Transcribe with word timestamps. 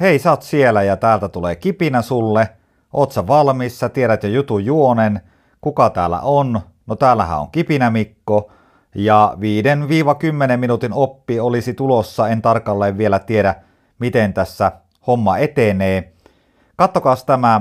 hei 0.00 0.18
sä 0.18 0.30
oot 0.30 0.42
siellä 0.42 0.82
ja 0.82 0.96
täältä 0.96 1.28
tulee 1.28 1.56
kipinä 1.56 2.02
sulle, 2.02 2.48
oot 2.92 3.12
sä 3.12 3.26
valmis, 3.26 3.78
sä 3.78 3.88
tiedät 3.88 4.22
jo 4.22 4.28
jutun 4.28 4.64
juonen, 4.64 5.20
kuka 5.60 5.90
täällä 5.90 6.20
on, 6.20 6.60
no 6.86 6.96
täällähän 6.96 7.40
on 7.40 7.50
kipinä 7.50 7.90
Mikko, 7.90 8.50
ja 8.94 9.36
5-10 10.54 10.56
minuutin 10.56 10.92
oppi 10.92 11.40
olisi 11.40 11.74
tulossa, 11.74 12.28
en 12.28 12.42
tarkalleen 12.42 12.98
vielä 12.98 13.18
tiedä, 13.18 13.54
miten 13.98 14.34
tässä 14.34 14.72
homma 15.06 15.38
etenee. 15.38 16.12
Kattokaas 16.76 17.24
tämä, 17.24 17.60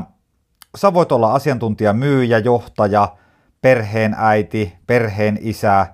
sä 0.77 0.93
voit 0.93 1.11
olla 1.11 1.33
asiantuntija, 1.33 1.93
myyjä, 1.93 2.37
johtaja, 2.37 3.15
perheen 3.61 4.15
äiti, 4.17 4.77
perheen 4.87 5.37
isä, 5.41 5.87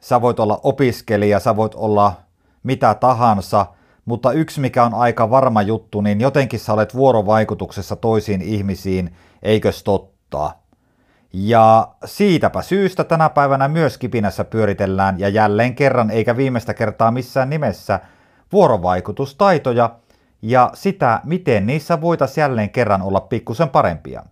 sä 0.00 0.20
voit 0.20 0.40
olla 0.40 0.60
opiskelija, 0.62 1.40
sä 1.40 1.56
voit 1.56 1.74
olla 1.74 2.12
mitä 2.62 2.94
tahansa, 2.94 3.66
mutta 4.04 4.32
yksi 4.32 4.60
mikä 4.60 4.84
on 4.84 4.94
aika 4.94 5.30
varma 5.30 5.62
juttu, 5.62 6.00
niin 6.00 6.20
jotenkin 6.20 6.60
sä 6.60 6.72
olet 6.72 6.94
vuorovaikutuksessa 6.94 7.96
toisiin 7.96 8.42
ihmisiin, 8.42 9.16
eikös 9.42 9.84
totta? 9.84 10.54
Ja 11.32 11.88
siitäpä 12.04 12.62
syystä 12.62 13.04
tänä 13.04 13.28
päivänä 13.28 13.68
myös 13.68 13.98
kipinässä 13.98 14.44
pyöritellään 14.44 15.20
ja 15.20 15.28
jälleen 15.28 15.74
kerran 15.74 16.10
eikä 16.10 16.36
viimeistä 16.36 16.74
kertaa 16.74 17.10
missään 17.10 17.50
nimessä 17.50 18.00
vuorovaikutustaitoja 18.52 19.90
ja 20.42 20.70
sitä, 20.74 21.20
miten 21.24 21.66
niissä 21.66 22.00
voitaisiin 22.00 22.42
jälleen 22.42 22.70
kerran 22.70 23.02
olla 23.02 23.20
pikkusen 23.20 23.68
parempia. 23.68 24.22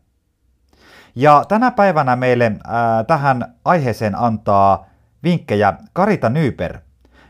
Ja 1.14 1.44
tänä 1.48 1.70
päivänä 1.70 2.16
meille 2.16 2.52
ää, 2.64 3.04
tähän 3.04 3.54
aiheeseen 3.64 4.14
antaa 4.18 4.86
vinkkejä 5.24 5.72
Karita 5.92 6.28
Nyper, 6.28 6.78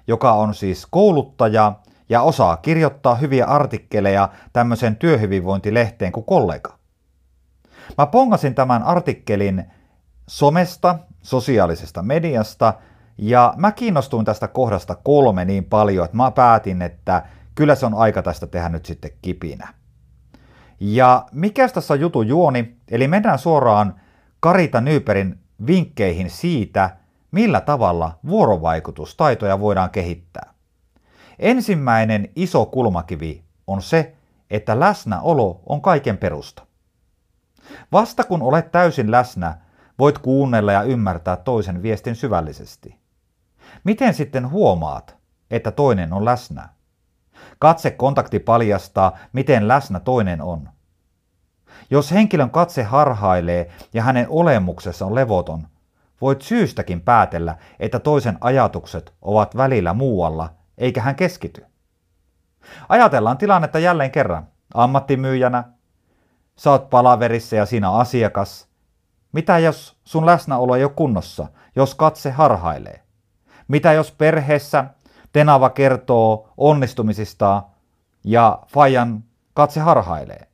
joka 0.06 0.32
on 0.32 0.54
siis 0.54 0.86
kouluttaja 0.90 1.72
ja 2.12 2.22
osaa 2.22 2.56
kirjoittaa 2.56 3.14
hyviä 3.14 3.46
artikkeleja 3.46 4.28
tämmöiseen 4.52 4.96
työhyvinvointilehteen 4.96 6.12
kuin 6.12 6.24
kollega. 6.24 6.78
Mä 7.98 8.06
pongasin 8.06 8.54
tämän 8.54 8.82
artikkelin 8.82 9.64
somesta, 10.26 10.98
sosiaalisesta 11.22 12.02
mediasta, 12.02 12.74
ja 13.18 13.54
mä 13.56 13.72
kiinnostuin 13.72 14.24
tästä 14.24 14.48
kohdasta 14.48 14.94
kolme 14.94 15.44
niin 15.44 15.64
paljon, 15.64 16.04
että 16.04 16.16
mä 16.16 16.30
päätin, 16.30 16.82
että 16.82 17.22
kyllä 17.54 17.74
se 17.74 17.86
on 17.86 17.94
aika 17.94 18.22
tästä 18.22 18.46
tehdä 18.46 18.68
nyt 18.68 18.86
sitten 18.86 19.10
kipinä. 19.22 19.68
Ja 20.80 21.26
mikä 21.32 21.68
tässä 21.68 21.94
on 21.94 22.28
juoni? 22.28 22.76
Eli 22.90 23.08
mennään 23.08 23.38
suoraan 23.38 24.00
Karita 24.40 24.80
Nyyperin 24.80 25.38
vinkkeihin 25.66 26.30
siitä, 26.30 26.96
millä 27.30 27.60
tavalla 27.60 28.18
vuorovaikutustaitoja 28.26 29.60
voidaan 29.60 29.90
kehittää. 29.90 30.51
Ensimmäinen 31.38 32.28
iso 32.36 32.66
kulmakivi 32.66 33.44
on 33.66 33.82
se, 33.82 34.14
että 34.50 34.80
läsnäolo 34.80 35.60
on 35.66 35.82
kaiken 35.82 36.18
perusta. 36.18 36.66
Vasta 37.92 38.24
kun 38.24 38.42
olet 38.42 38.72
täysin 38.72 39.10
läsnä, 39.10 39.58
voit 39.98 40.18
kuunnella 40.18 40.72
ja 40.72 40.82
ymmärtää 40.82 41.36
toisen 41.36 41.82
viestin 41.82 42.16
syvällisesti. 42.16 42.98
Miten 43.84 44.14
sitten 44.14 44.50
huomaat, 44.50 45.16
että 45.50 45.70
toinen 45.70 46.12
on 46.12 46.24
läsnä? 46.24 46.68
Katse 47.58 47.90
kontakti 47.90 48.38
paljastaa, 48.38 49.18
miten 49.32 49.68
läsnä 49.68 50.00
toinen 50.00 50.42
on. 50.42 50.68
Jos 51.90 52.12
henkilön 52.12 52.50
katse 52.50 52.82
harhailee 52.82 53.70
ja 53.94 54.02
hänen 54.02 54.26
olemuksessa 54.28 55.06
on 55.06 55.14
levoton, 55.14 55.66
voit 56.20 56.42
syystäkin 56.42 57.00
päätellä, 57.00 57.56
että 57.80 57.98
toisen 57.98 58.38
ajatukset 58.40 59.14
ovat 59.22 59.56
välillä 59.56 59.94
muualla, 59.94 60.54
eikä 60.78 61.02
hän 61.02 61.16
keskity. 61.16 61.66
Ajatellaan 62.88 63.38
tilannetta 63.38 63.78
jälleen 63.78 64.10
kerran. 64.10 64.46
Ammattimyyjänä, 64.74 65.64
sä 66.56 66.70
oot 66.70 66.90
palaverissa 66.90 67.56
ja 67.56 67.66
siinä 67.66 67.90
asiakas. 67.92 68.68
Mitä 69.32 69.58
jos 69.58 69.98
sun 70.04 70.26
läsnäolo 70.26 70.76
ei 70.76 70.84
ole 70.84 70.92
kunnossa, 70.96 71.46
jos 71.76 71.94
katse 71.94 72.30
harhailee? 72.30 73.02
Mitä 73.68 73.92
jos 73.92 74.12
perheessä 74.12 74.84
Tenava 75.32 75.70
kertoo 75.70 76.48
onnistumisista 76.56 77.62
ja 78.24 78.58
Fajan 78.66 79.24
katse 79.54 79.80
harhailee? 79.80 80.48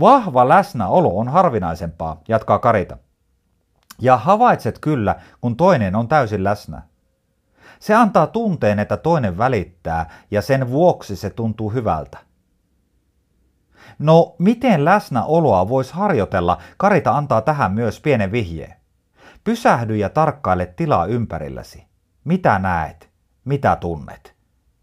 Vahva 0.00 0.48
läsnäolo 0.48 1.18
on 1.18 1.28
harvinaisempaa, 1.28 2.20
jatkaa 2.28 2.58
Karita. 2.58 2.96
Ja 4.00 4.16
havaitset 4.16 4.78
kyllä, 4.78 5.20
kun 5.40 5.56
toinen 5.56 5.96
on 5.96 6.08
täysin 6.08 6.44
läsnä. 6.44 6.82
Se 7.82 7.94
antaa 7.94 8.26
tunteen, 8.26 8.78
että 8.78 8.96
toinen 8.96 9.38
välittää 9.38 10.10
ja 10.30 10.42
sen 10.42 10.70
vuoksi 10.70 11.16
se 11.16 11.30
tuntuu 11.30 11.70
hyvältä. 11.70 12.18
No, 13.98 14.36
miten 14.38 14.84
läsnäoloa 14.84 15.68
voisi 15.68 15.94
harjoitella? 15.94 16.58
Karita 16.76 17.16
antaa 17.16 17.40
tähän 17.40 17.72
myös 17.72 18.00
pienen 18.00 18.32
vihjeen. 18.32 18.76
Pysähdy 19.44 19.96
ja 19.96 20.08
tarkkaile 20.08 20.66
tilaa 20.66 21.06
ympärilläsi. 21.06 21.86
Mitä 22.24 22.58
näet? 22.58 23.10
Mitä 23.44 23.76
tunnet? 23.76 24.34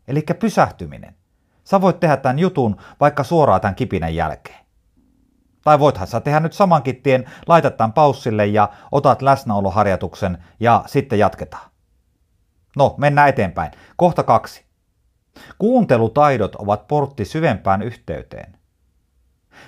Eli 0.07 0.21
pysähtyminen. 0.39 1.15
Sä 1.63 1.81
voit 1.81 1.99
tehdä 1.99 2.17
tämän 2.17 2.39
jutun 2.39 2.77
vaikka 2.99 3.23
suoraan 3.23 3.61
tämän 3.61 3.75
kipinän 3.75 4.15
jälkeen. 4.15 4.65
Tai 5.63 5.79
voithan 5.79 6.07
sä 6.07 6.21
tehdä 6.21 6.39
nyt 6.39 6.53
samankin 6.53 7.01
tien, 7.03 7.25
laitat 7.47 7.77
tämän 7.77 7.93
paussille 7.93 8.45
ja 8.45 8.69
otat 8.91 9.21
läsnäoloharjoituksen 9.21 10.43
ja 10.59 10.83
sitten 10.87 11.19
jatketaan. 11.19 11.68
No, 12.75 12.95
mennään 12.97 13.29
eteenpäin. 13.29 13.71
Kohta 13.95 14.23
kaksi. 14.23 14.65
Kuuntelutaidot 15.59 16.55
ovat 16.55 16.87
portti 16.87 17.25
syvempään 17.25 17.81
yhteyteen. 17.81 18.57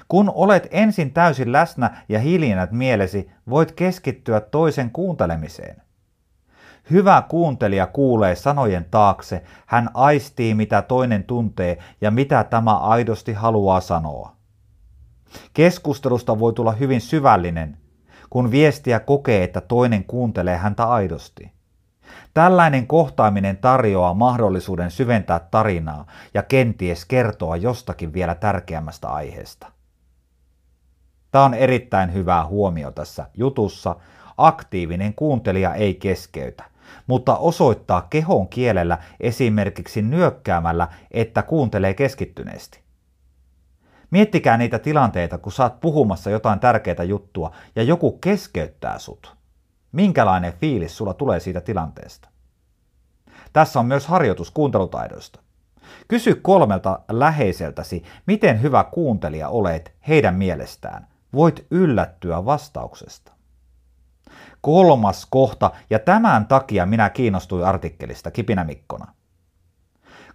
Kun 0.07 0.31
olet 0.35 0.67
ensin 0.71 1.13
täysin 1.13 1.51
läsnä 1.51 2.03
ja 2.09 2.19
hiljennät 2.19 2.71
mielesi, 2.71 3.31
voit 3.49 3.71
keskittyä 3.71 4.39
toisen 4.41 4.91
kuuntelemiseen. 4.91 5.81
Hyvä 6.91 7.23
kuuntelija 7.29 7.87
kuulee 7.87 8.35
sanojen 8.35 8.85
taakse, 8.91 9.43
hän 9.65 9.89
aistii 9.93 10.53
mitä 10.53 10.81
toinen 10.81 11.23
tuntee 11.23 11.77
ja 12.01 12.11
mitä 12.11 12.43
tämä 12.43 12.77
aidosti 12.77 13.33
haluaa 13.33 13.81
sanoa. 13.81 14.35
Keskustelusta 15.53 16.39
voi 16.39 16.53
tulla 16.53 16.71
hyvin 16.71 17.01
syvällinen, 17.01 17.77
kun 18.29 18.51
viestiä 18.51 18.99
kokee, 18.99 19.43
että 19.43 19.61
toinen 19.61 20.03
kuuntelee 20.03 20.57
häntä 20.57 20.85
aidosti. 20.85 21.51
Tällainen 22.33 22.87
kohtaaminen 22.87 23.57
tarjoaa 23.57 24.13
mahdollisuuden 24.13 24.91
syventää 24.91 25.39
tarinaa 25.39 26.07
ja 26.33 26.43
kenties 26.43 27.05
kertoa 27.05 27.57
jostakin 27.57 28.13
vielä 28.13 28.35
tärkeämmästä 28.35 29.09
aiheesta. 29.09 29.71
Tämä 31.31 31.45
on 31.45 31.53
erittäin 31.53 32.13
hyvä 32.13 32.45
huomio 32.45 32.91
tässä 32.91 33.25
jutussa. 33.33 33.95
Aktiivinen 34.37 35.13
kuuntelija 35.13 35.73
ei 35.73 35.93
keskeytä, 35.93 36.63
mutta 37.07 37.37
osoittaa 37.37 38.07
kehon 38.09 38.47
kielellä 38.47 38.97
esimerkiksi 39.19 40.01
nyökkäämällä, 40.01 40.87
että 41.11 41.41
kuuntelee 41.41 41.93
keskittyneesti. 41.93 42.81
Miettikää 44.11 44.57
niitä 44.57 44.79
tilanteita, 44.79 45.37
kun 45.37 45.51
saat 45.51 45.79
puhumassa 45.79 46.29
jotain 46.29 46.59
tärkeää 46.59 47.03
juttua 47.03 47.51
ja 47.75 47.83
joku 47.83 48.11
keskeyttää 48.11 48.99
sut. 48.99 49.40
Minkälainen 49.91 50.53
fiilis 50.53 50.97
sulla 50.97 51.13
tulee 51.13 51.39
siitä 51.39 51.61
tilanteesta? 51.61 52.29
Tässä 53.53 53.79
on 53.79 53.85
myös 53.85 54.07
harjoitus 54.07 54.51
kuuntelutaidoista. 54.51 55.39
Kysy 56.07 56.35
kolmelta 56.35 56.99
läheiseltäsi, 57.11 58.03
miten 58.25 58.61
hyvä 58.61 58.83
kuuntelija 58.83 59.49
olet 59.49 59.95
heidän 60.07 60.35
mielestään. 60.35 61.07
Voit 61.33 61.65
yllättyä 61.71 62.45
vastauksesta. 62.45 63.31
Kolmas 64.61 65.27
kohta, 65.29 65.71
ja 65.89 65.99
tämän 65.99 66.47
takia 66.47 66.85
minä 66.85 67.09
kiinnostuin 67.09 67.65
artikkelista 67.65 68.31
Kipinämikkona. 68.31 69.13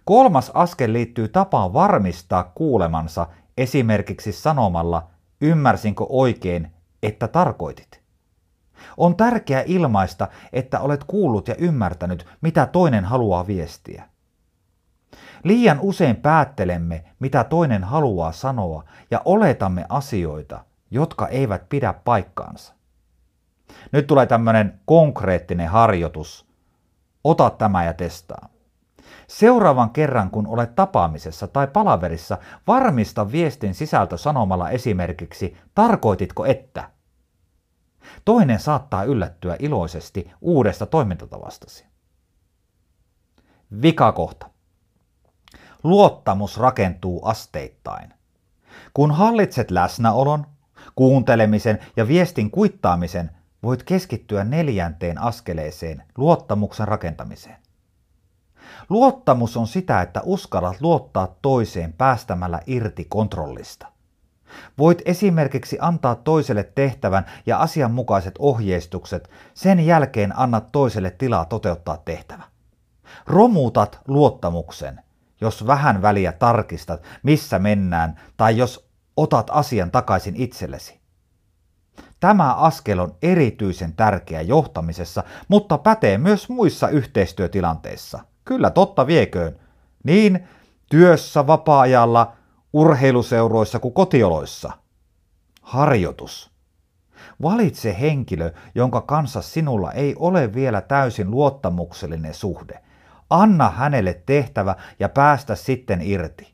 Kolmas 0.05 0.51
askel 0.53 0.93
liittyy 0.93 1.27
tapaan 1.27 1.73
varmistaa 1.73 2.51
kuulemansa 2.55 3.27
esimerkiksi 3.57 4.31
sanomalla, 4.31 5.07
ymmärsinkö 5.41 6.05
oikein, 6.09 6.71
että 7.03 7.27
tarkoitit. 7.27 8.06
On 8.97 9.15
tärkeää 9.15 9.63
ilmaista, 9.65 10.27
että 10.53 10.79
olet 10.79 11.03
kuullut 11.03 11.47
ja 11.47 11.55
ymmärtänyt, 11.55 12.25
mitä 12.41 12.65
toinen 12.65 13.05
haluaa 13.05 13.47
viestiä. 13.47 14.03
Liian 15.43 15.79
usein 15.81 16.15
päättelemme, 16.15 17.03
mitä 17.19 17.43
toinen 17.43 17.83
haluaa 17.83 18.31
sanoa, 18.31 18.83
ja 19.11 19.21
oletamme 19.25 19.85
asioita, 19.89 20.63
jotka 20.91 21.27
eivät 21.27 21.69
pidä 21.69 21.93
paikkaansa. 21.93 22.73
Nyt 23.91 24.07
tulee 24.07 24.25
tämmöinen 24.25 24.79
konkreettinen 24.85 25.67
harjoitus. 25.67 26.47
Ota 27.23 27.49
tämä 27.49 27.83
ja 27.83 27.93
testaa. 27.93 28.49
Seuraavan 29.27 29.89
kerran, 29.89 30.29
kun 30.29 30.47
olet 30.47 30.75
tapaamisessa 30.75 31.47
tai 31.47 31.67
palaverissa, 31.67 32.37
varmista 32.67 33.31
viestin 33.31 33.73
sisältö 33.73 34.17
sanomalla 34.17 34.69
esimerkiksi, 34.69 35.57
tarkoititko 35.75 36.45
että? 36.45 36.96
Toinen 38.25 38.59
saattaa 38.59 39.03
yllättyä 39.03 39.55
iloisesti 39.59 40.31
uudesta 40.41 40.85
toimintatavastasi. 40.85 41.85
Vikakohta. 43.81 44.49
luottamus 45.83 46.57
rakentuu 46.57 47.25
asteittain. 47.25 48.13
Kun 48.93 49.11
hallitset 49.11 49.71
läsnäolon, 49.71 50.45
kuuntelemisen 50.95 51.79
ja 51.95 52.07
viestin 52.07 52.51
kuittaamisen, 52.51 53.31
voit 53.63 53.83
keskittyä 53.83 54.43
neljänteen 54.43 55.21
askeleeseen 55.21 56.03
luottamuksen 56.17 56.87
rakentamiseen. 56.87 57.57
Luottamus 58.89 59.57
on 59.57 59.67
sitä, 59.67 60.01
että 60.01 60.21
uskallat 60.23 60.81
luottaa 60.81 61.35
toiseen 61.41 61.93
päästämällä 61.93 62.59
irti 62.67 63.05
kontrollista. 63.05 63.96
Voit 64.77 65.01
esimerkiksi 65.05 65.77
antaa 65.81 66.15
toiselle 66.15 66.63
tehtävän 66.63 67.25
ja 67.45 67.57
asianmukaiset 67.57 68.35
ohjeistukset, 68.39 69.29
sen 69.53 69.85
jälkeen 69.85 70.39
annat 70.39 70.71
toiselle 70.71 71.11
tilaa 71.11 71.45
toteuttaa 71.45 71.97
tehtävä. 71.97 72.43
Romutat 73.27 73.99
luottamuksen, 74.07 75.01
jos 75.41 75.67
vähän 75.67 76.01
väliä 76.01 76.31
tarkistat, 76.31 77.03
missä 77.23 77.59
mennään, 77.59 78.21
tai 78.37 78.57
jos 78.57 78.89
otat 79.17 79.47
asian 79.53 79.91
takaisin 79.91 80.35
itsellesi. 80.35 80.99
Tämä 82.19 82.53
askel 82.53 82.99
on 82.99 83.15
erityisen 83.21 83.93
tärkeä 83.93 84.41
johtamisessa, 84.41 85.23
mutta 85.47 85.77
pätee 85.77 86.17
myös 86.17 86.49
muissa 86.49 86.89
yhteistyötilanteissa. 86.89 88.19
Kyllä 88.45 88.69
totta 88.69 89.07
vieköön. 89.07 89.59
Niin 90.03 90.47
työssä, 90.89 91.47
vapaa-ajalla, 91.47 92.36
urheiluseuroissa 92.77 93.79
kuin 93.79 93.93
kotioloissa. 93.93 94.71
Harjoitus. 95.61 96.51
Valitse 97.41 97.97
henkilö, 97.99 98.51
jonka 98.75 99.01
kanssa 99.01 99.41
sinulla 99.41 99.91
ei 99.91 100.15
ole 100.19 100.53
vielä 100.53 100.81
täysin 100.81 101.31
luottamuksellinen 101.31 102.33
suhde. 102.33 102.83
Anna 103.29 103.69
hänelle 103.69 104.21
tehtävä 104.25 104.75
ja 104.99 105.09
päästä 105.09 105.55
sitten 105.55 106.01
irti. 106.01 106.53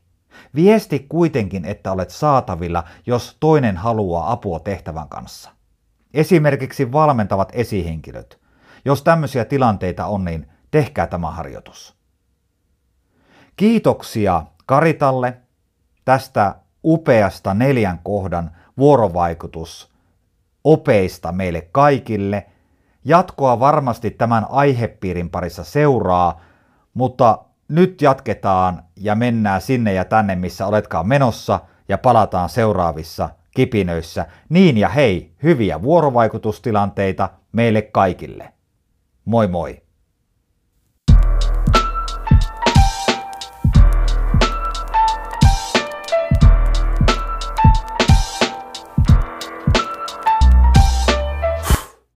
Viesti 0.54 1.06
kuitenkin, 1.08 1.64
että 1.64 1.92
olet 1.92 2.10
saatavilla, 2.10 2.84
jos 3.06 3.36
toinen 3.40 3.76
haluaa 3.76 4.32
apua 4.32 4.60
tehtävän 4.60 5.08
kanssa. 5.08 5.50
Esimerkiksi 6.14 6.92
valmentavat 6.92 7.52
esihenkilöt. 7.52 8.40
Jos 8.84 9.02
tämmöisiä 9.02 9.44
tilanteita 9.44 10.06
on, 10.06 10.24
niin 10.24 10.48
tehkää 10.70 11.06
tämä 11.06 11.30
harjoitus. 11.30 11.96
Kiitoksia 13.56 14.42
Karitalle 14.66 15.43
tästä 16.04 16.54
upeasta 16.84 17.54
neljän 17.54 18.00
kohdan 18.02 18.50
vuorovaikutus 18.78 19.94
opeista 20.64 21.32
meille 21.32 21.68
kaikille. 21.72 22.46
Jatkoa 23.04 23.60
varmasti 23.60 24.10
tämän 24.10 24.46
aihepiirin 24.50 25.30
parissa 25.30 25.64
seuraa, 25.64 26.40
mutta 26.94 27.38
nyt 27.68 28.02
jatketaan 28.02 28.82
ja 28.96 29.14
mennään 29.14 29.60
sinne 29.60 29.92
ja 29.92 30.04
tänne, 30.04 30.34
missä 30.36 30.66
oletkaan 30.66 31.08
menossa 31.08 31.60
ja 31.88 31.98
palataan 31.98 32.48
seuraavissa 32.48 33.28
kipinöissä. 33.54 34.26
Niin 34.48 34.78
ja 34.78 34.88
hei, 34.88 35.34
hyviä 35.42 35.82
vuorovaikutustilanteita 35.82 37.28
meille 37.52 37.82
kaikille. 37.82 38.52
Moi 39.24 39.48
moi! 39.48 39.82